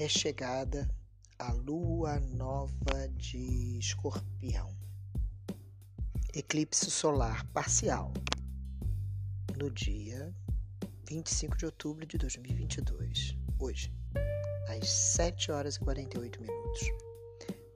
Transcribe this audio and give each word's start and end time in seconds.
é 0.00 0.08
chegada 0.08 0.88
a 1.40 1.52
lua 1.52 2.20
nova 2.20 3.08
de 3.16 3.78
Escorpião. 3.80 4.72
Eclipse 6.32 6.88
solar 6.88 7.44
parcial 7.46 8.12
no 9.56 9.68
dia 9.72 10.32
25 11.08 11.56
de 11.56 11.66
outubro 11.66 12.06
de 12.06 12.16
2022, 12.16 13.36
hoje, 13.58 13.92
às 14.68 14.88
7 14.88 15.50
horas 15.50 15.74
e 15.74 15.80
48 15.80 16.40
minutos. 16.42 16.80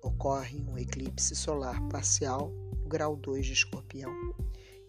Ocorre 0.00 0.62
um 0.68 0.78
eclipse 0.78 1.34
solar 1.34 1.82
parcial 1.88 2.52
grau 2.86 3.16
2 3.16 3.46
de 3.46 3.52
Escorpião, 3.54 4.12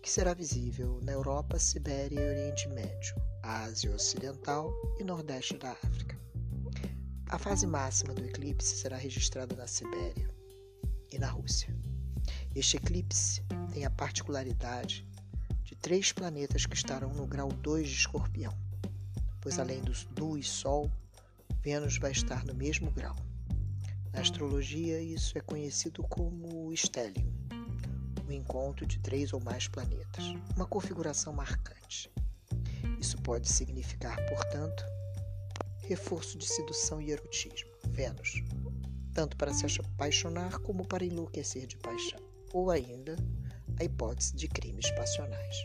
que 0.03 0.11
será 0.11 0.35
visível 0.35 0.99
na 1.01 1.13
Europa, 1.13 1.57
Sibéria 1.57 2.19
e 2.19 2.29
Oriente 2.29 2.67
Médio, 2.69 3.15
Ásia 3.41 3.91
Ocidental 3.91 4.71
e 4.99 5.03
Nordeste 5.03 5.57
da 5.57 5.71
África. 5.71 6.21
A 7.33 7.39
fase 7.39 7.65
máxima 7.65 8.13
do 8.13 8.23
eclipse 8.23 8.75
será 8.75 8.95
registrada 8.95 9.55
na 9.55 9.65
Sibéria 9.65 10.29
e 11.11 11.17
na 11.17 11.27
Rússia. 11.31 11.75
Este 12.53 12.77
eclipse 12.77 13.43
tem 13.73 13.85
a 13.85 13.89
particularidade 13.89 15.03
de 15.63 15.75
três 15.75 16.11
planetas 16.11 16.67
que 16.67 16.75
estarão 16.75 17.11
no 17.11 17.25
grau 17.25 17.47
2 17.47 17.89
de 17.89 17.95
Escorpião, 17.95 18.55
pois 19.41 19.57
além 19.57 19.81
dos 19.81 20.07
Lua 20.15 20.39
e 20.39 20.43
Sol, 20.43 20.91
Vênus 21.59 21.97
vai 21.97 22.11
estar 22.11 22.45
no 22.45 22.53
mesmo 22.53 22.91
grau. 22.91 23.15
Na 24.13 24.21
astrologia, 24.21 25.01
isso 25.01 25.35
é 25.35 25.41
conhecido 25.41 26.03
como 26.03 26.71
estélio, 26.71 27.33
o 28.27 28.31
encontro 28.31 28.85
de 28.85 28.99
três 28.99 29.33
ou 29.33 29.41
mais 29.41 29.67
planetas, 29.67 30.35
uma 30.55 30.67
configuração 30.67 31.33
marcante. 31.33 32.11
Isso 32.99 33.17
pode 33.23 33.51
significar, 33.51 34.23
portanto, 34.27 34.85
reforço 35.87 36.37
de 36.37 36.45
sedução 36.45 37.01
e 37.01 37.11
erotismo, 37.11 37.69
Vênus, 37.89 38.43
tanto 39.13 39.37
para 39.37 39.53
se 39.53 39.65
apaixonar 39.79 40.59
como 40.59 40.87
para 40.87 41.05
enlouquecer 41.05 41.67
de 41.67 41.77
paixão, 41.77 42.19
ou 42.51 42.71
ainda 42.71 43.15
a 43.79 43.83
hipótese 43.83 44.35
de 44.35 44.47
crimes 44.47 44.89
passionais. 44.91 45.55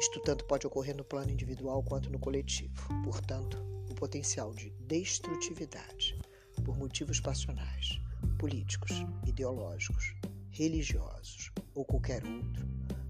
Isto 0.00 0.20
tanto 0.20 0.44
pode 0.44 0.66
ocorrer 0.66 0.96
no 0.96 1.04
plano 1.04 1.30
individual 1.30 1.82
quanto 1.82 2.10
no 2.10 2.18
coletivo, 2.18 2.74
portanto, 3.02 3.58
o 3.90 3.94
potencial 3.94 4.52
de 4.52 4.70
destrutividade 4.80 6.18
por 6.64 6.76
motivos 6.76 7.20
passionais, 7.20 8.00
políticos, 8.38 8.92
ideológicos, 9.26 10.14
religiosos 10.50 11.50
ou 11.74 11.84
qualquer 11.84 12.22
outro 12.24 12.66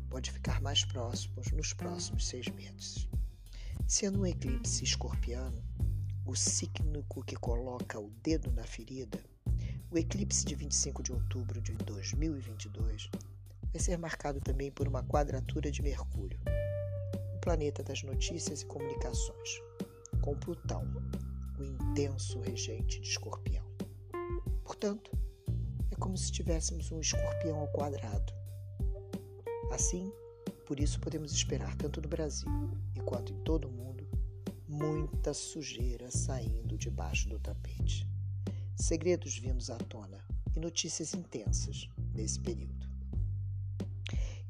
pode 0.08 0.30
ficar 0.30 0.60
mais 0.60 0.84
próximos 0.84 1.50
nos 1.52 1.72
próximos 1.72 2.26
seis 2.26 2.46
meses. 2.48 3.08
Sendo 3.88 4.22
um 4.22 4.26
eclipse 4.26 4.82
escorpiano, 4.82 5.62
o 6.26 6.34
signo 6.34 7.04
que 7.24 7.36
coloca 7.36 8.00
o 8.00 8.10
dedo 8.20 8.50
na 8.50 8.64
ferida, 8.64 9.22
o 9.92 9.96
eclipse 9.96 10.44
de 10.44 10.56
25 10.56 11.04
de 11.04 11.12
outubro 11.12 11.60
de 11.60 11.72
2022 11.74 13.08
vai 13.72 13.80
ser 13.80 13.96
marcado 13.96 14.40
também 14.40 14.72
por 14.72 14.88
uma 14.88 15.04
quadratura 15.04 15.70
de 15.70 15.82
Mercúrio, 15.82 16.40
o 17.36 17.38
planeta 17.38 17.84
das 17.84 18.02
notícias 18.02 18.62
e 18.62 18.66
comunicações, 18.66 19.62
com 20.20 20.34
Plutão, 20.34 20.82
o 21.56 21.62
intenso 21.62 22.40
regente 22.40 23.00
de 23.00 23.08
Escorpião. 23.08 23.64
Portanto, 24.64 25.12
é 25.92 25.94
como 25.94 26.16
se 26.16 26.32
tivéssemos 26.32 26.90
um 26.90 26.98
escorpião 26.98 27.60
ao 27.60 27.68
quadrado. 27.68 28.32
Assim, 29.70 30.12
por 30.66 30.80
isso 30.80 30.98
podemos 30.98 31.32
esperar 31.32 31.76
tanto 31.76 32.02
no 32.02 32.08
Brasil 32.08 32.50
e 32.96 33.00
quanto 33.00 33.32
em 33.32 33.36
todo 33.44 33.68
o 33.68 33.72
mundo 33.72 34.04
muita 34.68 35.32
sujeira 35.32 36.10
saindo 36.10 36.76
debaixo 36.76 37.28
do 37.28 37.38
tapete. 37.38 38.04
Segredos 38.74 39.38
vindos 39.38 39.70
à 39.70 39.76
tona 39.76 40.18
e 40.56 40.58
notícias 40.58 41.14
intensas 41.14 41.88
nesse 42.12 42.40
período. 42.40 42.84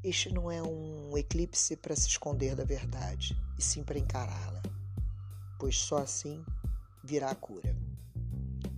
Este 0.03 0.33
não 0.33 0.49
é 0.49 0.61
um 0.61 1.15
eclipse 1.15 1.75
para 1.75 1.95
se 1.95 2.07
esconder 2.07 2.55
da 2.55 2.63
verdade, 2.63 3.37
e 3.57 3.63
sim 3.63 3.83
para 3.83 3.99
encará-la, 3.99 4.63
pois 5.59 5.77
só 5.77 5.97
assim 5.97 6.43
virá 7.03 7.29
a 7.29 7.35
cura. 7.35 7.75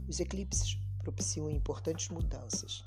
Os 0.09 0.19
eclipses 0.19 0.77
propiciam 1.03 1.49
importantes 1.49 2.09
mudanças 2.09 2.83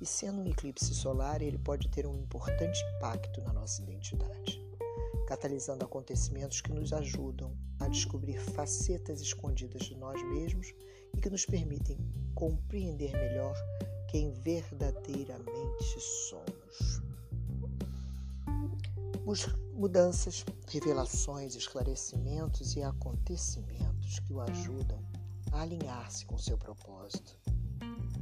e 0.00 0.06
sendo 0.06 0.40
um 0.40 0.46
eclipse 0.46 0.94
solar, 0.94 1.42
ele 1.42 1.58
pode 1.58 1.88
ter 1.88 2.06
um 2.06 2.16
importante 2.16 2.82
impacto 2.96 3.42
na 3.42 3.52
nossa 3.52 3.82
identidade, 3.82 4.64
catalisando 5.26 5.84
acontecimentos 5.84 6.60
que 6.60 6.72
nos 6.72 6.92
ajudam 6.92 7.54
a 7.78 7.86
descobrir 7.88 8.38
facetas 8.38 9.20
escondidas 9.20 9.82
de 9.82 9.96
nós 9.96 10.22
mesmos 10.22 10.72
e 11.14 11.20
que 11.20 11.28
nos 11.28 11.44
permitem 11.44 11.98
compreender 12.34 13.12
melhor 13.12 13.54
quem 14.08 14.32
verdadeiramente 14.32 16.00
somos. 16.28 17.02
Mudanças, 19.74 20.44
revelações, 20.68 21.54
esclarecimentos 21.54 22.74
e 22.74 22.82
acontecimentos 22.82 24.18
que 24.18 24.32
o 24.32 24.40
ajudam 24.40 25.00
a 25.52 25.62
alinhar-se 25.62 26.26
com 26.26 26.36
seu 26.36 26.58
propósito 26.58 27.38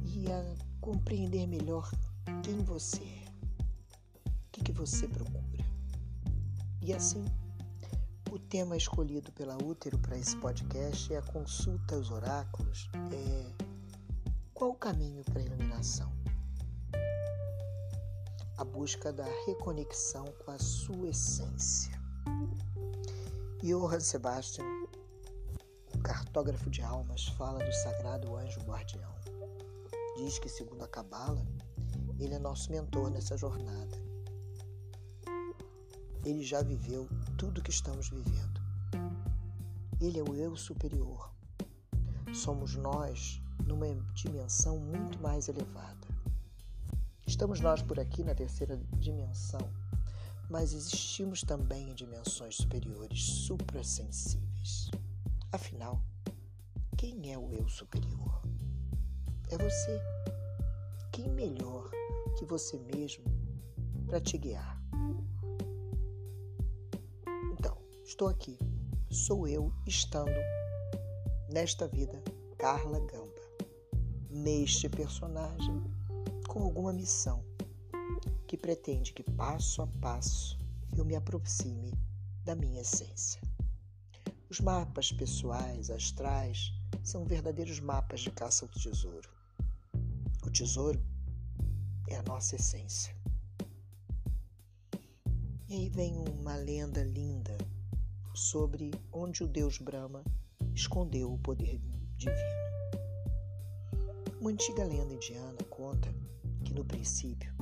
e 0.05 0.31
a 0.31 0.55
compreender 0.81 1.47
melhor 1.47 1.89
quem 2.43 2.57
você 2.63 3.03
é, 3.03 3.29
o 4.27 4.31
que, 4.51 4.63
que 4.63 4.71
você 4.71 5.07
procura. 5.07 5.65
E 6.81 6.93
assim, 6.93 7.25
o 8.31 8.39
tema 8.39 8.77
escolhido 8.77 9.31
pela 9.31 9.57
Útero 9.63 9.97
para 9.99 10.17
esse 10.17 10.35
podcast 10.37 11.13
é 11.13 11.17
a 11.17 11.21
consulta 11.21 11.95
aos 11.95 12.11
oráculos. 12.11 12.89
É 13.11 13.69
qual 14.59 14.71
o 14.71 14.75
caminho 14.75 15.23
para 15.23 15.39
a 15.39 15.45
iluminação? 15.45 16.11
A 18.57 18.63
busca 18.65 19.13
da 19.13 19.23
reconexão 19.45 20.25
com 20.43 20.51
a 20.51 20.59
sua 20.59 21.07
essência. 21.07 21.97
Johann 23.63 24.01
Sebastian, 24.01 24.65
o 25.99 26.01
cartógrafo 26.01 26.69
de 26.69 26.81
almas, 26.81 27.27
fala 27.29 27.59
do 27.59 27.73
sagrado 27.73 28.35
anjo 28.35 28.61
guardião 28.61 29.13
diz 30.19 30.37
que, 30.37 30.49
segundo 30.49 30.83
a 30.83 30.87
Cabala, 30.87 31.45
ele 32.19 32.33
é 32.33 32.39
nosso 32.39 32.69
mentor 32.71 33.09
nessa 33.09 33.37
jornada. 33.37 33.97
Ele 36.25 36.43
já 36.43 36.61
viveu 36.61 37.07
tudo 37.37 37.59
o 37.59 37.63
que 37.63 37.69
estamos 37.69 38.09
vivendo. 38.09 38.61
Ele 40.01 40.19
é 40.19 40.23
o 40.23 40.35
eu 40.35 40.57
superior. 40.57 41.33
Somos 42.33 42.75
nós 42.75 43.41
numa 43.65 43.87
dimensão 44.13 44.77
muito 44.77 45.17
mais 45.21 45.47
elevada. 45.47 46.07
Estamos 47.25 47.61
nós 47.61 47.81
por 47.81 47.97
aqui 47.97 48.21
na 48.21 48.35
terceira 48.35 48.77
dimensão, 48.97 49.71
mas 50.49 50.73
existimos 50.73 51.41
também 51.43 51.91
em 51.91 51.95
dimensões 51.95 52.57
superiores, 52.57 53.23
suprassensíveis. 53.23 54.89
Afinal, 55.51 56.01
quem 56.97 57.31
é 57.31 57.37
o 57.37 57.51
eu 57.51 57.67
superior? 57.67 58.29
é 59.51 59.57
você. 59.57 60.01
Quem 61.11 61.27
melhor 61.29 61.89
que 62.37 62.45
você 62.45 62.77
mesmo 62.95 63.23
para 64.05 64.21
te 64.21 64.37
guiar? 64.37 64.79
Então, 67.53 67.77
estou 68.03 68.27
aqui. 68.27 68.57
Sou 69.09 69.47
eu 69.47 69.73
estando 69.87 70.31
nesta 71.51 71.87
vida 71.87 72.21
Carla 72.57 72.99
Gamba, 72.99 73.41
neste 74.29 74.87
personagem 74.87 75.83
com 76.47 76.63
alguma 76.63 76.93
missão 76.93 77.43
que 78.47 78.55
pretende 78.55 79.13
que 79.13 79.23
passo 79.23 79.81
a 79.81 79.87
passo 79.87 80.59
eu 80.95 81.03
me 81.03 81.15
aproxime 81.15 81.91
da 82.45 82.55
minha 82.55 82.81
essência. 82.81 83.41
Os 84.49 84.59
mapas 84.59 85.11
pessoais, 85.11 85.91
astrais, 85.91 86.73
são 87.03 87.23
verdadeiros 87.23 87.79
mapas 87.79 88.21
de 88.21 88.31
caça 88.31 88.65
ao 88.65 88.69
tesouro. 88.69 89.29
O 90.43 90.49
tesouro 90.49 90.99
é 92.07 92.15
a 92.15 92.23
nossa 92.23 92.55
essência. 92.55 93.15
E 95.67 95.75
aí 95.75 95.89
vem 95.89 96.17
uma 96.17 96.55
lenda 96.55 97.03
linda 97.03 97.55
sobre 98.33 98.89
onde 99.11 99.43
o 99.43 99.47
deus 99.47 99.77
Brahma 99.77 100.23
escondeu 100.73 101.31
o 101.31 101.37
poder 101.37 101.79
divino. 102.17 102.59
Uma 104.41 104.49
antiga 104.49 104.83
lenda 104.83 105.13
indiana 105.13 105.63
conta 105.69 106.11
que 106.65 106.73
no 106.73 106.83
princípio 106.83 107.53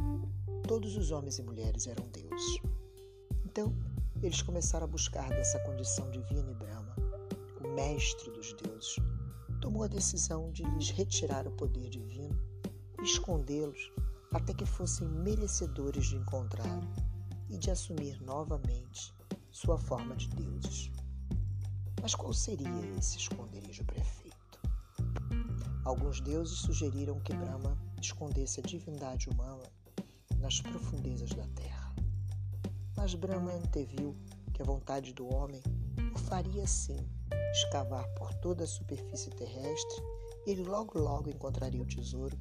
todos 0.65 0.95
os 0.95 1.11
homens 1.11 1.37
e 1.37 1.43
mulheres 1.43 1.85
eram 1.85 2.07
deuses. 2.07 2.61
Então, 3.43 3.75
eles 4.21 4.41
começaram 4.41 4.85
a 4.85 4.89
buscar 4.89 5.29
dessa 5.29 5.59
condição 5.59 6.09
divina 6.11 6.51
e 6.51 6.55
Brahma, 6.55 6.95
o 7.63 7.67
mestre 7.69 8.31
dos 8.31 8.53
deuses, 8.53 8.95
tomou 9.61 9.83
a 9.83 9.87
decisão 9.87 10.51
de 10.51 10.63
lhes 10.63 10.89
retirar 10.89 11.47
o 11.47 11.51
poder 11.51 11.89
divino 11.89 12.37
escondê-los 13.01 13.91
até 14.33 14.53
que 14.53 14.65
fossem 14.65 15.07
merecedores 15.07 16.07
de 16.07 16.17
encontrá-lo 16.17 16.87
e 17.49 17.57
de 17.57 17.71
assumir 17.71 18.21
novamente 18.21 19.13
sua 19.51 19.77
forma 19.77 20.15
de 20.15 20.27
deuses. 20.29 20.91
Mas 22.01 22.13
qual 22.13 22.33
seria 22.33 22.69
esse 22.97 23.17
esconderijo 23.17 23.85
perfeito? 23.85 24.27
alguns 25.87 26.19
deuses 26.19 26.59
sugeriram 26.59 27.17
que 27.21 27.33
Brahma 27.33 27.77
escondesse 28.01 28.59
a 28.59 28.63
divindade 28.63 29.29
humana 29.29 29.63
nas 30.37 30.59
profundezas 30.59 31.29
da 31.29 31.47
terra. 31.55 31.76
Mas 32.97 33.13
Brahma 33.13 33.53
anteviu 33.53 34.17
que 34.51 34.61
a 34.61 34.65
vontade 34.65 35.13
do 35.13 35.31
homem 35.31 35.61
o 36.13 36.17
faria 36.17 36.65
sim 36.65 36.97
escavar 37.51 38.05
por 38.15 38.33
toda 38.33 38.63
a 38.63 38.67
superfície 38.67 39.29
terrestre 39.29 40.03
e 40.45 40.51
ele 40.51 40.63
logo 40.63 40.99
logo 40.99 41.29
encontraria 41.29 41.81
o 41.81 41.85
tesouro 41.85 42.37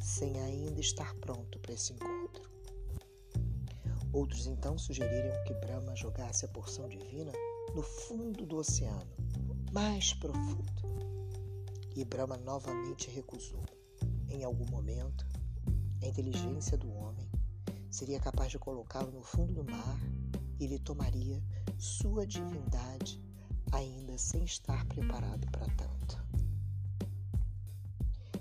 sem 0.00 0.40
ainda 0.40 0.80
estar 0.80 1.14
pronto 1.16 1.58
para 1.58 1.74
esse 1.74 1.92
encontro. 1.92 2.50
Outros 4.12 4.46
então 4.46 4.76
sugeriram 4.76 5.44
que 5.44 5.54
Brahma 5.54 5.94
jogasse 5.94 6.44
a 6.44 6.48
porção 6.48 6.88
divina 6.88 7.32
no 7.74 7.82
fundo 7.82 8.44
do 8.44 8.56
oceano, 8.56 9.10
mais 9.70 10.14
profundo. 10.14 10.72
E 11.94 12.04
Brahma 12.04 12.36
novamente 12.38 13.10
recusou. 13.10 13.62
Em 14.28 14.42
algum 14.44 14.66
momento, 14.70 15.26
a 16.02 16.06
inteligência 16.06 16.76
do 16.76 16.90
homem 16.92 17.29
seria 17.90 18.20
capaz 18.20 18.50
de 18.50 18.58
colocá-lo 18.58 19.10
no 19.10 19.22
fundo 19.22 19.52
do 19.52 19.64
mar 19.64 19.98
e 20.58 20.64
ele 20.64 20.78
tomaria 20.78 21.42
sua 21.76 22.26
divindade 22.26 23.20
ainda 23.72 24.16
sem 24.16 24.44
estar 24.44 24.84
preparado 24.86 25.50
para 25.50 25.66
tanto. 25.74 26.24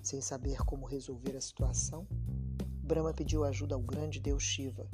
Sem 0.02 0.22
saber 0.22 0.60
como 0.66 0.86
resolver 0.86 1.36
a 1.36 1.42
situação, 1.42 2.08
Brahma 2.84 3.14
pediu 3.14 3.44
ajuda 3.44 3.76
ao 3.76 3.82
grande 3.82 4.20
deus 4.20 4.42
Shiva, 4.42 4.90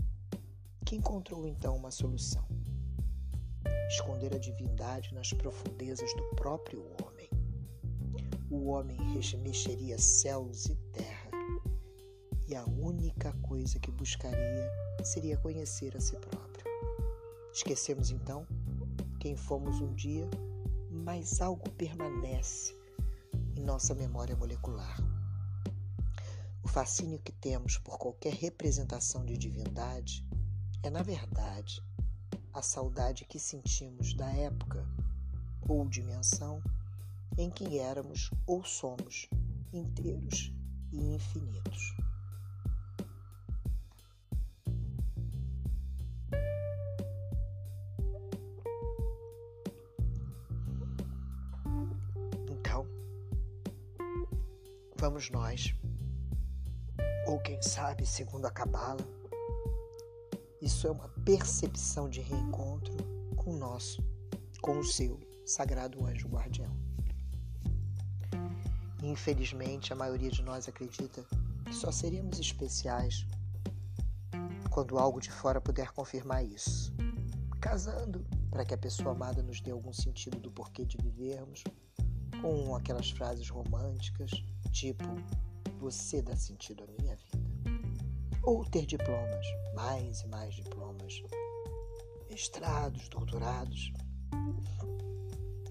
que 0.86 0.96
encontrou 0.96 1.48
então 1.48 1.76
uma 1.76 1.92
solução: 1.92 2.46
esconder 3.88 4.36
a 4.36 4.38
divindade 4.38 5.14
nas 5.14 5.32
profundezas 5.32 6.14
do 6.16 6.36
próprio 6.36 6.84
homem. 7.02 7.30
O 8.50 8.68
homem 8.68 8.98
mexeria 9.38 9.98
céus 9.98 10.66
e 10.66 10.76
terra, 10.92 11.15
a 12.56 12.66
única 12.66 13.34
coisa 13.42 13.80
que 13.80 13.92
buscaria 13.92 14.72
seria 15.04 15.38
conhecer 15.38 15.96
a 15.96 16.00
si 16.00 16.16
próprio. 16.18 16.66
Esquecemos 17.54 18.12
então 18.12 18.46
quem 19.20 19.36
fomos 19.36 19.82
um 19.82 19.94
dia, 19.94 20.30
mas 20.92 21.42
algo 21.42 21.70
permanece 21.72 22.76
em 23.56 23.64
nossa 23.64 23.94
memória 23.94 24.36
molecular. 24.36 24.98
O 26.64 26.68
fascínio 26.68 27.20
que 27.20 27.32
temos 27.32 27.78
por 27.78 27.98
qualquer 27.98 28.34
representação 28.34 29.26
de 29.26 29.38
divindade 29.38 30.26
é, 30.84 30.90
na 30.90 31.02
verdade, 31.02 31.84
a 32.54 32.62
saudade 32.62 33.26
que 33.26 33.40
sentimos 33.40 34.14
da 34.14 34.30
época 34.32 34.88
ou 35.68 35.88
dimensão 35.88 36.62
em 37.38 37.50
que 37.50 37.80
éramos 37.80 38.32
ou 38.46 38.64
somos 38.64 39.30
inteiros 39.74 40.54
e 40.92 41.16
infinitos. 41.16 42.05
Vamos 55.06 55.30
nós, 55.30 55.76
ou 57.28 57.40
quem 57.40 57.62
sabe, 57.62 58.08
segundo 58.08 58.48
a 58.48 58.50
Cabala, 58.50 59.08
isso 60.60 60.88
é 60.88 60.92
uma 60.92 61.08
percepção 61.24 62.10
de 62.10 62.22
reencontro 62.22 62.92
com 63.36 63.52
o 63.52 63.56
nosso, 63.56 64.04
com 64.64 64.80
o 64.80 64.84
seu 64.84 65.20
sagrado 65.46 66.04
anjo 66.04 66.28
guardião. 66.28 66.76
Infelizmente, 69.04 69.94
a 69.94 69.96
maioria 69.96 70.32
de 70.32 70.42
nós 70.42 70.68
acredita 70.68 71.24
que 71.66 71.76
só 71.76 71.92
seremos 71.92 72.40
especiais 72.40 73.28
quando 74.72 74.98
algo 74.98 75.22
de 75.22 75.30
fora 75.30 75.62
puder 75.62 75.92
confirmar 75.92 76.44
isso. 76.44 76.92
Casando 77.62 78.26
para 78.50 78.66
que 78.66 78.74
a 78.74 78.78
pessoa 78.78 79.12
amada 79.12 79.44
nos 79.44 79.62
dê 79.62 79.70
algum 79.70 79.94
sentido 79.94 80.40
do 80.40 80.50
porquê 80.50 80.84
de 80.84 80.98
vivermos, 80.98 81.64
com 82.42 82.76
aquelas 82.76 83.12
frases 83.12 83.48
românticas, 83.50 84.32
tipo: 84.76 85.06
Você 85.80 86.22
dá 86.22 86.36
sentido 86.36 86.84
à 86.84 87.02
minha 87.02 87.16
vida 87.16 87.46
ou 88.44 88.66
ter 88.66 88.86
diplomas, 88.86 89.46
mais 89.74 90.22
e 90.22 90.28
mais 90.28 90.54
diplomas, 90.54 91.24
mestrados, 92.30 93.08
doutorados. 93.08 93.94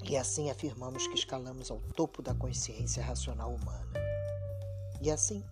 E 0.09 0.17
assim 0.17 0.51
afirmamos 0.51 1.07
que 1.07 1.15
escalamos 1.15 1.71
ao 1.71 1.81
topo 1.95 2.23
da 2.23 2.35
consciência 2.35 3.05
racional 3.05 3.55
humana. 3.55 3.93
E 5.01 5.11
assim, 5.11 5.45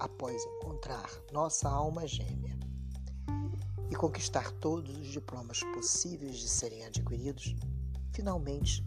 após 0.00 0.42
encontrar 0.44 1.08
nossa 1.30 1.68
alma 1.68 2.06
gêmea 2.06 2.58
e 3.90 3.94
conquistar 3.94 4.50
todos 4.52 4.96
os 4.96 5.08
diplomas 5.08 5.62
possíveis 5.74 6.38
de 6.38 6.48
serem 6.48 6.84
adquiridos, 6.86 7.54
finalmente 8.12 8.82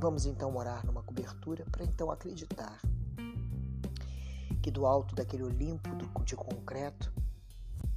vamos 0.00 0.24
então 0.24 0.50
morar 0.50 0.84
numa 0.84 1.02
cobertura 1.02 1.64
para 1.70 1.84
então 1.84 2.10
acreditar 2.10 2.80
que 4.70 4.72
do 4.72 4.86
alto 4.86 5.16
daquele 5.16 5.42
Olimpo 5.42 5.90
de 6.24 6.36
concreto 6.36 7.12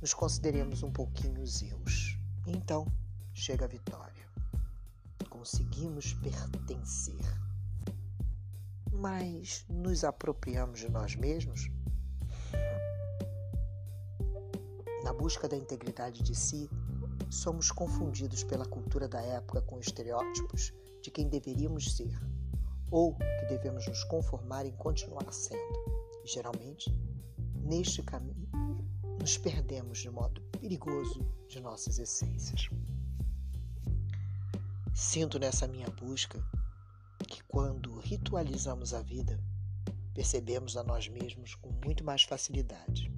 nos 0.02 0.12
consideremos 0.12 0.82
um 0.82 0.92
pouquinho 0.92 1.46
Zeus. 1.46 2.18
Então 2.48 2.88
chega 3.32 3.66
a 3.66 3.68
vitória. 3.68 4.28
Conseguimos 5.30 6.14
pertencer. 6.16 7.22
Mas 8.92 9.64
nos 9.70 10.04
apropriamos 10.04 10.80
de 10.80 10.90
nós 10.90 11.16
mesmos? 11.16 11.70
Na 15.04 15.14
busca 15.14 15.48
da 15.48 15.56
integridade 15.56 16.24
de 16.24 16.34
si, 16.34 16.68
somos 17.30 17.72
confundidos 17.72 18.44
pela 18.44 18.66
cultura 18.66 19.08
da 19.08 19.22
época 19.22 19.62
com 19.62 19.80
estereótipos 19.80 20.74
de 21.04 21.12
quem 21.12 21.30
deveríamos 21.30 21.96
ser 21.96 22.20
ou 22.90 23.16
que 23.16 23.46
devemos 23.48 23.88
nos 23.88 24.04
conformar 24.06 24.66
em 24.66 24.72
continuar 24.72 25.32
sendo. 25.32 25.93
Geralmente, 26.26 26.90
neste 27.56 28.02
caminho, 28.02 28.50
nos 29.20 29.38
perdemos 29.38 30.00
de 30.00 30.10
modo 30.10 30.42
perigoso 30.60 31.20
de 31.48 31.60
nossas 31.60 32.00
essências. 32.00 32.70
Sinto 34.94 35.38
nessa 35.38 35.68
minha 35.68 35.90
busca 35.90 36.42
que 37.28 37.44
quando 37.44 38.00
ritualizamos 38.00 38.94
a 38.94 39.02
vida, 39.02 39.40
percebemos 40.14 40.78
a 40.78 40.84
nós 40.84 41.08
mesmos 41.08 41.56
com 41.56 41.72
muito 41.84 42.04
mais 42.04 42.24
facilidade. 42.24 43.12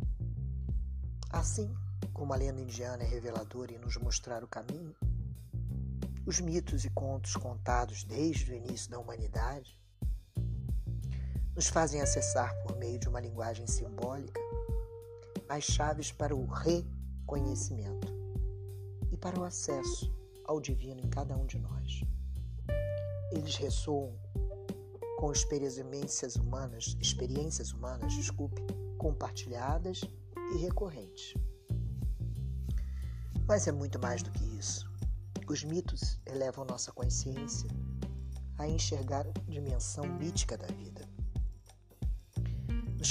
Assim 1.29 1.75
como 2.13 2.33
a 2.33 2.37
lenda 2.37 2.61
indiana 2.61 3.03
é 3.03 3.07
reveladora 3.07 3.73
em 3.73 3.77
nos 3.77 3.97
mostrar 3.97 4.43
o 4.43 4.47
caminho, 4.47 4.95
os 6.25 6.39
mitos 6.39 6.85
e 6.85 6.89
contos 6.89 7.35
contados 7.35 8.03
desde 8.03 8.51
o 8.51 8.55
início 8.55 8.89
da 8.89 8.97
humanidade 8.97 9.77
nos 11.55 11.67
fazem 11.67 12.01
acessar 12.01 12.53
por 12.63 12.75
meio 12.77 12.99
de 12.99 13.07
uma 13.07 13.19
linguagem 13.19 13.65
simbólica 13.65 14.41
as 15.47 15.63
chaves 15.63 16.11
para 16.11 16.35
o 16.35 16.45
reconhecimento 16.45 18.07
e 19.11 19.17
para 19.17 19.39
o 19.39 19.43
acesso 19.43 20.13
ao 20.43 20.59
divino 20.59 20.99
em 20.99 21.09
cada 21.09 21.37
um 21.37 21.45
de 21.45 21.57
nós. 21.59 22.03
Eles 23.31 23.55
ressoam 23.55 24.13
com 25.17 25.31
experiências 25.31 26.35
humanas, 26.35 26.97
experiências 26.99 27.71
humanas, 27.71 28.13
desculpe, 28.13 28.61
compartilhadas 28.97 30.01
e 30.53 30.57
recorrentes. 30.57 31.33
Mas 33.47 33.67
é 33.67 33.71
muito 33.71 33.99
mais 33.99 34.21
do 34.21 34.31
que 34.31 34.43
isso. 34.57 34.91
Os 35.47 35.63
mitos 35.63 36.19
elevam 36.25 36.65
nossa 36.65 36.91
consciência 36.91 37.69
a 38.57 38.67
enxergar 38.67 39.27
a 39.27 39.31
dimensão 39.47 40.05
mítica 40.05 40.57
da 40.57 40.67
vida. 40.67 41.04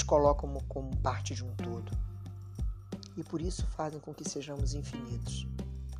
Colocam 0.05 0.49
como, 0.49 0.63
como 0.65 0.97
parte 0.97 1.33
de 1.33 1.43
um 1.43 1.55
todo 1.55 1.91
e 3.17 3.23
por 3.23 3.41
isso 3.41 3.65
fazem 3.67 3.99
com 3.99 4.13
que 4.13 4.27
sejamos 4.27 4.73
infinitos, 4.73 5.47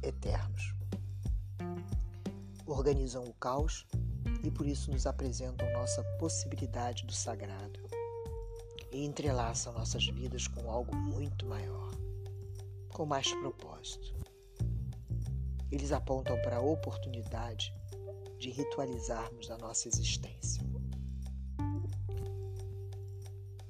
eternos. 0.04 0.74
Organizam 2.66 3.24
o 3.24 3.34
caos 3.34 3.86
e 4.44 4.52
por 4.52 4.66
isso 4.66 4.92
nos 4.92 5.06
apresentam 5.08 5.72
nossa 5.72 6.04
possibilidade 6.20 7.06
do 7.06 7.14
sagrado 7.14 7.80
e 8.92 9.06
entrelaçam 9.06 9.74
nossas 9.74 10.06
vidas 10.08 10.48
com 10.48 10.70
algo 10.70 10.96
muito 10.96 11.46
maior, 11.46 11.92
com 12.90 13.06
mais 13.06 13.32
propósito. 13.34 14.14
Eles 15.72 15.92
apontam 15.92 16.40
para 16.42 16.58
a 16.58 16.62
oportunidade 16.62 17.74
de 18.40 18.50
ritualizarmos 18.50 19.50
a 19.50 19.58
nossa 19.58 19.88
existência. 19.88 20.64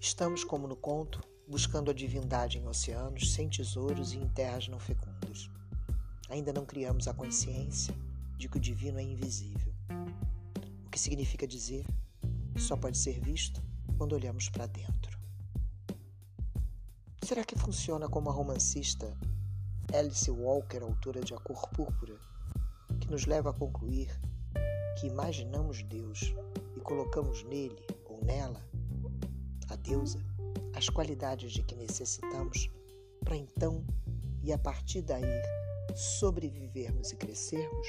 Estamos, 0.07 0.43
como 0.43 0.67
no 0.67 0.75
conto, 0.75 1.19
buscando 1.47 1.89
a 1.89 1.93
divindade 1.93 2.59
em 2.59 2.67
oceanos 2.67 3.33
sem 3.33 3.49
tesouros 3.49 4.13
e 4.13 4.19
em 4.19 4.29
terras 4.29 4.67
não 4.67 4.77
fecundas. 4.77 5.49
Ainda 6.29 6.53
não 6.53 6.63
criamos 6.63 7.07
a 7.07 7.13
consciência 7.13 7.91
de 8.37 8.47
que 8.47 8.57
o 8.57 8.59
divino 8.59 8.99
é 8.99 9.01
invisível, 9.01 9.73
o 10.85 10.91
que 10.91 10.99
significa 10.99 11.47
dizer 11.47 11.87
que 12.53 12.61
só 12.61 12.77
pode 12.77 12.99
ser 12.99 13.19
visto 13.19 13.63
quando 13.97 14.13
olhamos 14.13 14.47
para 14.47 14.67
dentro. 14.67 15.19
Será 17.23 17.43
que 17.43 17.57
funciona 17.57 18.07
como 18.07 18.29
a 18.29 18.33
romancista 18.33 19.17
Alice 19.91 20.29
Walker, 20.29 20.83
autora 20.83 21.21
de 21.21 21.33
A 21.33 21.39
Cor 21.39 21.67
Púrpura, 21.69 22.15
que 23.01 23.09
nos 23.09 23.25
leva 23.25 23.49
a 23.49 23.53
concluir 23.53 24.15
que 25.01 25.07
imaginamos 25.07 25.81
Deus 25.81 26.31
e 26.77 26.79
colocamos 26.79 27.43
nele 27.45 27.83
ou 28.05 28.23
nela, 28.23 28.63
a 29.69 29.75
deusa, 29.75 30.19
as 30.75 30.89
qualidades 30.89 31.51
de 31.51 31.63
que 31.63 31.75
necessitamos 31.75 32.69
para 33.23 33.35
então 33.35 33.85
e 34.43 34.53
a 34.53 34.57
partir 34.57 35.01
daí 35.01 35.41
sobrevivermos 35.95 37.11
e 37.11 37.15
crescermos? 37.15 37.87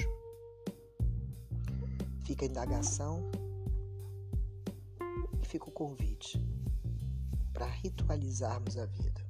Fica 2.24 2.44
a 2.44 2.48
indagação 2.48 3.30
e 5.40 5.46
fica 5.46 5.68
o 5.68 5.72
convite 5.72 6.42
para 7.52 7.66
ritualizarmos 7.66 8.76
a 8.76 8.86
vida. 8.86 9.24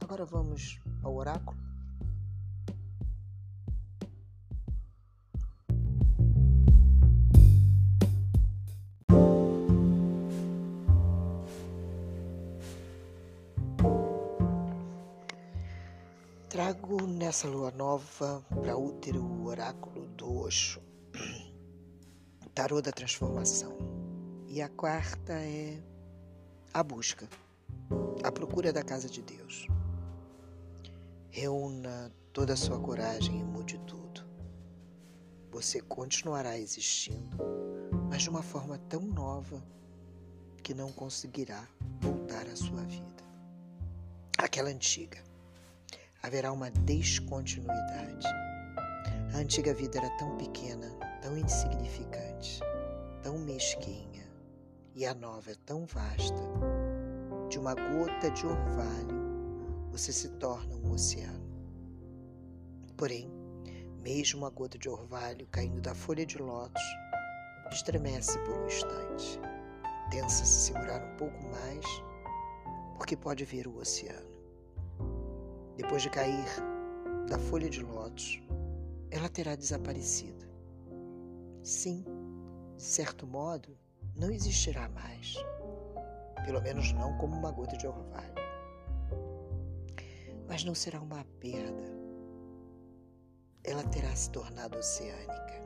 Agora 0.00 0.24
vamos 0.24 0.80
ao 1.02 1.14
oráculo. 1.14 1.73
Nessa 17.34 17.48
lua 17.48 17.72
nova 17.72 18.46
para 18.48 18.76
útero 18.76 19.20
o 19.20 19.46
oráculo 19.46 20.06
do 20.06 20.32
Oxo, 20.42 20.80
tarô 22.54 22.80
da 22.80 22.92
transformação. 22.92 23.76
E 24.46 24.62
a 24.62 24.68
quarta 24.68 25.32
é 25.32 25.82
a 26.72 26.80
busca, 26.80 27.28
a 28.22 28.30
procura 28.30 28.72
da 28.72 28.84
casa 28.84 29.08
de 29.08 29.20
Deus. 29.20 29.66
Reúna 31.28 32.14
toda 32.32 32.52
a 32.52 32.56
sua 32.56 32.78
coragem 32.78 33.40
e 33.40 33.42
mude 33.42 33.80
tudo. 33.80 34.24
Você 35.50 35.80
continuará 35.80 36.56
existindo, 36.56 37.36
mas 38.08 38.22
de 38.22 38.30
uma 38.30 38.44
forma 38.44 38.78
tão 38.88 39.00
nova 39.00 39.60
que 40.62 40.72
não 40.72 40.92
conseguirá 40.92 41.66
voltar 42.00 42.46
à 42.46 42.54
sua 42.54 42.82
vida. 42.84 43.24
Aquela 44.38 44.70
antiga 44.70 45.33
haverá 46.24 46.50
uma 46.50 46.70
descontinuidade. 46.70 48.26
A 49.34 49.36
antiga 49.36 49.74
vida 49.74 49.98
era 49.98 50.08
tão 50.16 50.38
pequena, 50.38 50.88
tão 51.20 51.36
insignificante, 51.36 52.60
tão 53.22 53.36
mesquinha, 53.38 54.24
e 54.94 55.04
a 55.04 55.12
nova 55.12 55.50
é 55.50 55.54
tão 55.66 55.84
vasta. 55.84 56.40
De 57.50 57.58
uma 57.58 57.74
gota 57.74 58.30
de 58.30 58.46
orvalho, 58.46 59.90
você 59.90 60.14
se 60.14 60.30
torna 60.38 60.74
um 60.76 60.92
oceano. 60.92 61.44
Porém, 62.96 63.30
mesmo 64.02 64.40
uma 64.40 64.50
gota 64.50 64.78
de 64.78 64.88
orvalho 64.88 65.46
caindo 65.48 65.82
da 65.82 65.94
folha 65.94 66.24
de 66.24 66.38
lótus, 66.38 66.82
estremece 67.70 68.38
por 68.38 68.56
um 68.56 68.66
instante. 68.66 69.38
Tenta 70.10 70.30
se 70.30 70.46
segurar 70.46 71.04
um 71.04 71.16
pouco 71.18 71.44
mais, 71.48 71.84
porque 72.96 73.14
pode 73.14 73.44
ver 73.44 73.66
o 73.66 73.76
oceano. 73.76 74.33
Depois 75.76 76.02
de 76.02 76.10
cair 76.10 76.46
da 77.28 77.38
folha 77.38 77.68
de 77.68 77.82
lótus, 77.82 78.40
ela 79.10 79.28
terá 79.28 79.56
desaparecido. 79.56 80.46
Sim, 81.62 82.04
de 82.76 82.82
certo 82.82 83.26
modo, 83.26 83.76
não 84.14 84.30
existirá 84.30 84.88
mais. 84.88 85.34
Pelo 86.44 86.60
menos 86.60 86.92
não 86.92 87.16
como 87.18 87.34
uma 87.36 87.50
gota 87.50 87.76
de 87.76 87.86
orvalho. 87.86 88.34
Mas 90.46 90.62
não 90.62 90.74
será 90.74 91.00
uma 91.00 91.24
perda. 91.40 91.92
Ela 93.64 93.82
terá 93.84 94.14
se 94.14 94.30
tornado 94.30 94.78
oceânica. 94.78 95.64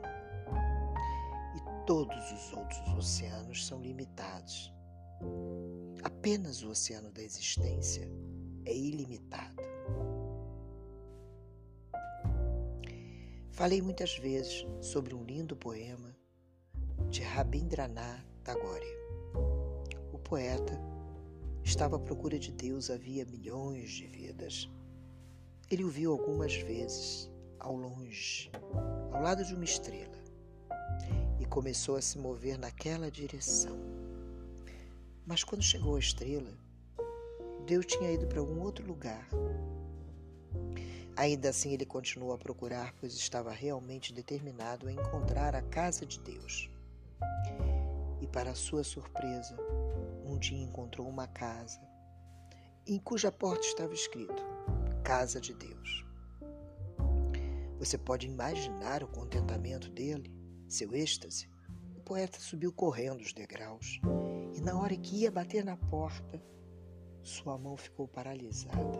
E 1.55 1.85
todos 1.85 2.31
os 2.31 2.53
outros 2.53 2.79
oceanos 2.97 3.67
são 3.67 3.81
limitados. 3.81 4.73
Apenas 6.01 6.63
o 6.63 6.69
oceano 6.69 7.11
da 7.11 7.21
existência 7.21 8.09
é 8.65 8.73
ilimitado. 8.75 9.69
Falei 13.59 13.81
muitas 13.81 14.17
vezes 14.17 14.65
sobre 14.79 15.13
um 15.13 15.21
lindo 15.23 15.53
poema 15.53 16.15
de 17.09 17.21
Rabindranath 17.21 18.23
Tagore. 18.41 18.87
O 20.13 20.17
poeta 20.17 20.79
estava 21.61 21.97
à 21.97 21.99
procura 21.99 22.39
de 22.39 22.53
Deus 22.53 22.89
havia 22.89 23.25
milhões 23.25 23.91
de 23.91 24.07
vidas. 24.07 24.69
Ele 25.69 25.83
o 25.83 25.89
viu 25.89 26.11
algumas 26.13 26.55
vezes, 26.55 27.29
ao 27.59 27.75
longe, 27.75 28.49
ao 29.11 29.21
lado 29.21 29.43
de 29.43 29.53
uma 29.53 29.65
estrela, 29.65 30.17
e 31.37 31.45
começou 31.45 31.95
a 31.95 32.01
se 32.01 32.17
mover 32.17 32.57
naquela 32.57 33.11
direção. 33.11 33.77
Mas 35.25 35.43
quando 35.43 35.63
chegou 35.63 35.97
à 35.97 35.99
estrela, 35.99 36.57
Deus 37.69 37.85
tinha 37.85 38.11
ido 38.11 38.27
para 38.27 38.41
um 38.41 38.59
outro 38.59 38.85
lugar 38.85 39.29
Ainda 41.19 41.49
assim, 41.49 41.73
ele 41.73 41.85
continuou 41.85 42.31
a 42.31 42.37
procurar, 42.37 42.93
pois 42.97 43.13
estava 43.13 43.51
realmente 43.51 44.13
determinado 44.13 44.87
a 44.87 44.91
encontrar 44.93 45.53
a 45.53 45.61
casa 45.61 46.05
de 46.05 46.17
Deus. 46.21 46.71
E, 48.21 48.27
para 48.27 48.55
sua 48.55 48.85
surpresa, 48.85 49.57
um 50.25 50.39
dia 50.39 50.63
encontrou 50.63 51.05
uma 51.09 51.27
casa, 51.27 51.77
em 52.87 52.97
cuja 52.97 53.33
porta 53.33 53.67
estava 53.67 53.93
escrito: 53.93 54.41
Casa 55.03 55.41
de 55.41 55.53
Deus. 55.53 56.05
Você 57.77 57.97
pode 57.97 58.25
imaginar 58.25 59.03
o 59.03 59.07
contentamento 59.09 59.89
dele, 59.89 60.33
seu 60.69 60.95
êxtase? 60.95 61.49
O 61.97 61.99
poeta 61.99 62.39
subiu 62.39 62.71
correndo 62.71 63.19
os 63.19 63.33
degraus 63.33 63.99
e, 64.55 64.61
na 64.61 64.79
hora 64.79 64.95
que 64.95 65.17
ia 65.17 65.31
bater 65.31 65.65
na 65.65 65.75
porta, 65.75 66.41
sua 67.23 67.57
mão 67.57 67.75
ficou 67.77 68.07
paralisada. 68.07 68.99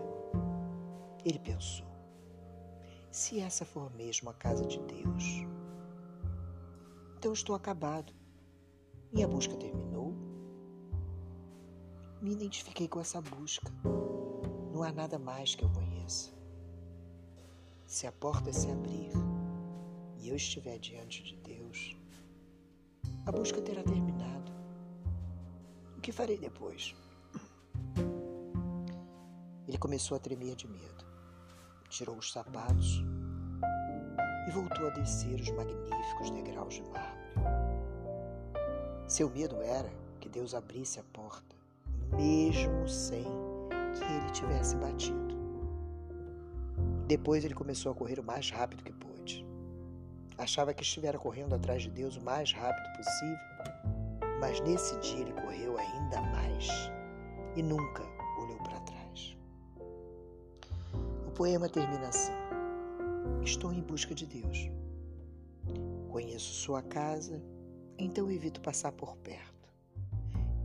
Ele 1.26 1.40
pensou: 1.40 1.88
se 3.12 3.40
essa 3.40 3.66
for 3.66 3.92
mesmo 3.96 4.30
a 4.30 4.34
casa 4.34 4.66
de 4.66 4.80
Deus, 4.80 5.24
então 7.18 7.34
estou 7.34 7.56
acabado. 7.56 8.14
Minha 9.12 9.28
busca 9.28 9.56
terminou. 9.56 10.14
Me 12.22 12.32
identifiquei 12.32 12.88
com 12.88 13.00
essa 13.00 13.22
busca. 13.22 13.72
Não 14.72 14.84
há 14.84 14.92
nada 14.92 15.18
mais 15.18 15.56
que 15.56 15.64
eu 15.64 15.70
conheça. 15.72 16.32
Se 17.86 18.06
a 18.06 18.12
porta 18.12 18.54
se 18.54 18.70
abrir 18.70 19.12
e 20.20 20.30
eu 20.30 20.36
estiver 20.36 20.78
diante 20.78 21.24
de 21.24 21.36
Deus, 21.38 21.98
a 23.26 23.32
busca 23.32 23.62
terá 23.62 23.84
terminado. 23.84 24.52
O 25.98 26.02
que 26.02 26.12
farei 26.12 26.38
depois? 26.38 26.96
Começou 29.80 30.18
a 30.18 30.20
tremer 30.20 30.56
de 30.56 30.68
medo 30.68 31.10
tirou 31.90 32.16
os 32.16 32.32
sapatos 32.32 33.04
e 34.48 34.52
voltou 34.52 34.88
a 34.88 34.92
descer 34.92 35.40
os 35.40 35.50
magníficos 35.52 36.30
degraus 36.32 36.76
de 36.76 36.84
mármore. 36.84 37.20
Seu 39.08 39.30
medo 39.30 39.62
era 39.62 39.92
que 40.20 40.30
Deus 40.30 40.54
abrisse 40.54 41.00
a 41.00 41.04
porta, 41.12 41.56
mesmo 42.16 42.88
sem 42.88 43.24
que 43.24 44.04
ele 44.04 44.32
tivesse 44.32 44.76
batido. 44.78 45.38
Depois 47.08 47.44
ele 47.44 47.56
começou 47.56 47.92
a 47.92 47.96
correr 47.96 48.20
o 48.20 48.24
mais 48.24 48.52
rápido 48.52 48.84
que 48.84 48.94
pôde. 48.94 49.46
Achava 50.38 50.74
que 50.74 50.84
estivera 50.84 51.18
correndo 51.18 51.56
atrás 51.56 51.82
de 51.82 51.90
Deus 51.90 52.16
o 52.16 52.22
mais 52.22 52.54
rápido 52.54 52.96
possível, 52.96 53.38
mas 54.40 54.62
nesse 54.62 54.98
dia 55.00 55.22
ele 55.22 55.34
correu 55.34 55.76
ainda 55.78 56.22
mais 56.22 56.68
e 57.56 57.64
nunca 57.64 58.19
poema 61.40 61.70
termina 61.70 62.10
assim: 62.10 62.34
Estou 63.42 63.72
em 63.72 63.82
busca 63.82 64.14
de 64.14 64.26
Deus. 64.26 64.70
Conheço 66.12 66.54
sua 66.54 66.82
casa, 66.82 67.42
então 67.98 68.30
evito 68.30 68.60
passar 68.60 68.92
por 68.92 69.16
perto 69.16 69.74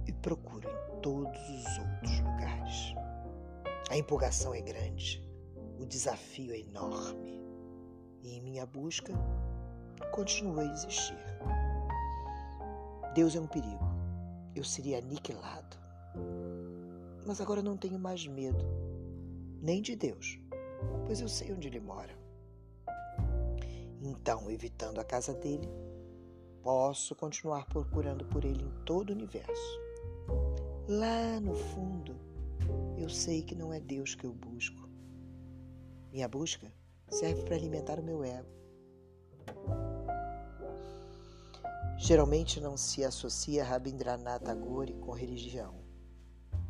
e 0.04 0.12
procuro 0.12 0.68
em 0.68 1.00
todos 1.00 1.40
os 1.48 1.78
outros 1.78 2.18
lugares. 2.18 2.94
A 3.88 3.96
empolgação 3.96 4.52
é 4.52 4.60
grande, 4.60 5.22
o 5.78 5.86
desafio 5.86 6.52
é 6.52 6.58
enorme 6.58 7.40
e 8.20 8.36
em 8.36 8.42
minha 8.42 8.66
busca 8.66 9.12
continuo 10.10 10.58
a 10.58 10.64
existir. 10.64 11.24
Deus 13.14 13.36
é 13.36 13.40
um 13.40 13.46
perigo, 13.46 13.86
eu 14.56 14.64
seria 14.64 14.98
aniquilado. 14.98 15.76
Mas 17.24 17.40
agora 17.40 17.62
não 17.62 17.76
tenho 17.76 17.98
mais 17.98 18.26
medo, 18.26 18.66
nem 19.62 19.80
de 19.80 19.94
Deus, 19.94 20.40
pois 21.06 21.20
eu 21.20 21.28
sei 21.28 21.52
onde 21.52 21.68
ele 21.68 21.80
mora. 21.80 22.16
Então, 24.00 24.50
evitando 24.50 25.00
a 25.00 25.04
casa 25.04 25.32
dele, 25.32 25.68
Posso 26.64 27.14
continuar 27.14 27.66
procurando 27.66 28.24
por 28.24 28.42
ele 28.42 28.64
em 28.64 28.70
todo 28.86 29.10
o 29.10 29.12
universo. 29.12 29.78
Lá 30.88 31.38
no 31.38 31.54
fundo, 31.54 32.16
eu 32.96 33.10
sei 33.10 33.42
que 33.42 33.54
não 33.54 33.70
é 33.70 33.78
Deus 33.78 34.14
que 34.14 34.24
eu 34.24 34.32
busco. 34.32 34.88
Minha 36.10 36.26
busca 36.26 36.72
serve 37.10 37.42
para 37.42 37.54
alimentar 37.54 38.00
o 38.00 38.02
meu 38.02 38.24
ego. 38.24 38.48
Geralmente 41.98 42.58
não 42.62 42.78
se 42.78 43.04
associa 43.04 43.62
Rabindranath 43.62 44.44
Tagore 44.44 44.94
com 44.94 45.12
religião, 45.12 45.84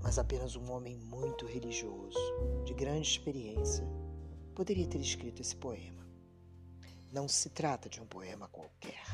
mas 0.02 0.18
apenas 0.18 0.56
um 0.56 0.72
homem 0.72 0.96
muito 0.96 1.46
religioso, 1.46 2.18
de 2.64 2.74
grande 2.74 3.06
experiência, 3.06 3.86
poderia 4.54 4.86
ter 4.86 5.00
escrito 5.00 5.42
esse 5.42 5.56
poema. 5.56 6.04
Não 7.12 7.28
se 7.28 7.50
trata 7.50 7.88
de 7.88 8.00
um 8.00 8.06
poema 8.06 8.48
qualquer. 8.48 9.04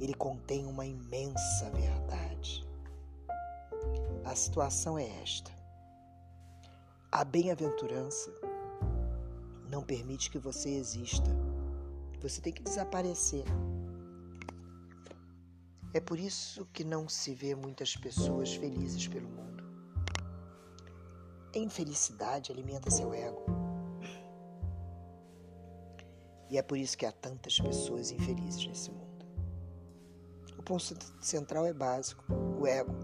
Ele 0.00 0.14
contém 0.14 0.66
uma 0.66 0.84
imensa 0.84 1.70
verdade. 1.70 2.66
A 4.24 4.34
situação 4.34 4.98
é 4.98 5.08
esta. 5.22 5.50
A 7.10 7.24
bem-aventurança 7.24 8.32
não 9.70 9.82
permite 9.82 10.30
que 10.30 10.38
você 10.38 10.70
exista. 10.70 11.30
Você 12.20 12.40
tem 12.40 12.52
que 12.52 12.62
desaparecer. 12.62 13.44
É 15.92 16.00
por 16.00 16.18
isso 16.18 16.66
que 16.72 16.82
não 16.84 17.08
se 17.08 17.34
vê 17.34 17.54
muitas 17.54 17.96
pessoas 17.96 18.54
felizes 18.54 19.06
pelo 19.06 19.28
mundo. 19.28 19.62
A 21.54 21.58
infelicidade 21.58 22.50
alimenta 22.50 22.90
seu 22.90 23.14
ego. 23.14 23.63
E 26.54 26.56
é 26.56 26.62
por 26.62 26.78
isso 26.78 26.96
que 26.96 27.04
há 27.04 27.10
tantas 27.10 27.58
pessoas 27.58 28.12
infelizes 28.12 28.64
nesse 28.64 28.88
mundo. 28.88 29.26
O 30.56 30.62
ponto 30.62 30.84
central 31.20 31.66
é 31.66 31.72
básico: 31.72 32.24
o 32.32 32.64
ego. 32.64 32.94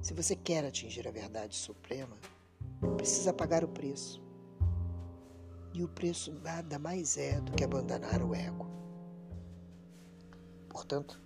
Se 0.00 0.14
você 0.14 0.36
quer 0.36 0.64
atingir 0.64 1.08
a 1.08 1.10
verdade 1.10 1.56
suprema, 1.56 2.16
precisa 2.96 3.32
pagar 3.32 3.64
o 3.64 3.68
preço. 3.68 4.22
E 5.74 5.82
o 5.82 5.88
preço 5.88 6.32
nada 6.32 6.78
mais 6.78 7.18
é 7.18 7.40
do 7.40 7.50
que 7.50 7.64
abandonar 7.64 8.22
o 8.22 8.32
ego. 8.32 8.70
Portanto, 10.68 11.20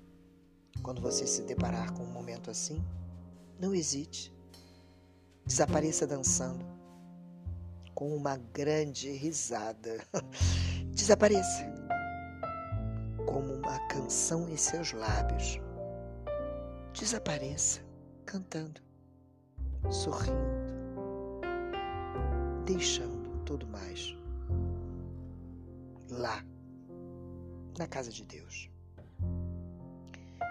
quando 0.83 1.02
você 1.02 1.26
se 1.26 1.42
deparar 1.42 1.92
com 1.92 2.04
um 2.04 2.11
momento 2.11 2.50
assim, 2.50 2.83
não 3.61 3.75
hesite. 3.75 4.35
Desapareça 5.45 6.07
dançando, 6.07 6.64
com 7.95 8.16
uma 8.16 8.38
grande 8.38 9.11
risada. 9.11 10.02
Desapareça, 10.94 11.64
como 13.26 13.54
uma 13.54 13.78
canção 13.88 14.46
em 14.49 14.56
seus 14.58 14.92
lábios. 14.92 15.58
Desapareça, 16.92 17.80
cantando, 18.26 18.78
sorrindo, 19.90 20.37
deixando 22.66 23.42
tudo 23.46 23.66
mais 23.66 24.14
lá, 26.11 26.44
na 27.78 27.87
casa 27.87 28.11
de 28.11 28.25
Deus. 28.26 28.70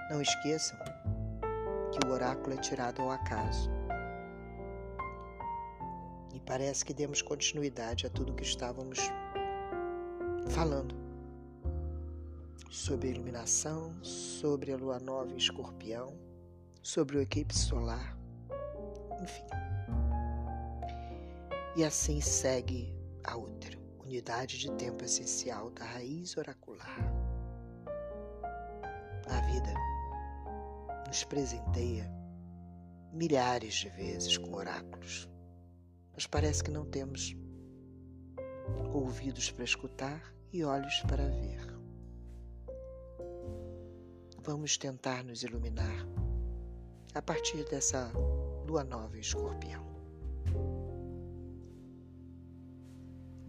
Não 0.10 0.22
esqueçam 0.22 0.78
que 1.92 2.08
o 2.08 2.12
oráculo 2.12 2.56
é 2.56 2.58
tirado 2.58 3.00
ao 3.04 3.12
acaso. 3.12 3.70
E 6.34 6.40
parece 6.40 6.84
que 6.84 6.96
demos 6.96 7.22
continuidade 7.22 8.08
a 8.08 8.10
tudo 8.10 8.34
que 8.34 8.44
estávamos 8.44 9.00
falando 10.50 10.96
sobre 12.70 13.10
a 13.10 13.12
iluminação, 13.12 13.94
sobre 14.04 14.72
a 14.72 14.78
lua 14.78 15.00
nova 15.00 15.32
em 15.32 15.38
escorpião, 15.38 16.18
sobre 16.82 17.18
o 17.18 17.22
eclipse 17.22 17.60
solar, 17.60 18.18
enfim. 19.22 19.46
E 21.76 21.84
assim 21.84 22.20
segue 22.20 22.94
a 23.24 23.38
útero 23.38 23.82
unidade 24.12 24.58
de 24.58 24.70
tempo 24.72 25.06
essencial 25.06 25.70
da 25.72 25.86
raiz 25.86 26.36
oracular. 26.36 26.98
A 29.26 29.42
vida 29.50 29.74
nos 31.08 31.24
presenteia 31.24 32.12
milhares 33.14 33.76
de 33.76 33.90
vezes 33.90 34.38
com 34.38 34.54
oráculos, 34.54 35.30
mas 36.14 36.28
parece 36.28 36.62
que 36.62 36.72
não 36.72 36.86
temos 36.86 37.36
ouvidos 38.94 39.52
para 39.52 39.64
escutar 39.64 40.34
e 40.52 40.64
olhos 40.64 41.02
para 41.02 41.28
ver. 41.28 41.72
Vamos 44.44 44.78
tentar 44.78 45.24
nos 45.24 45.44
iluminar 45.44 46.06
a 47.14 47.22
partir 47.22 47.64
dessa 47.70 48.12
lua 48.66 48.84
nova 48.84 49.18
escorpião. 49.18 49.86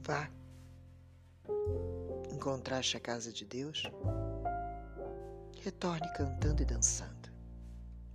Vá 0.02 0.30
Encontraste 2.42 2.96
a 2.96 3.00
casa 3.00 3.32
de 3.32 3.44
Deus? 3.44 3.84
Retorne 5.62 6.12
cantando 6.12 6.60
e 6.60 6.64
dançando. 6.64 7.30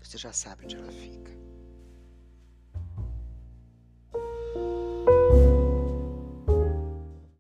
Você 0.01 0.17
já 0.17 0.33
sabe 0.33 0.65
onde 0.65 0.75
ela 0.75 0.91
fica. 0.91 1.46